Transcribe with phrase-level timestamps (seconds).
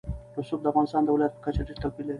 [0.37, 2.09] رسوب د افغانستان د ولایاتو په کچه ډېر توپیر لري.